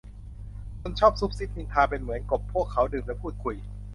[0.81, 3.55] คนชอบซุบซิบนินทาเป็นเหมือนกบ พวกเขาดื่มและพูดคุย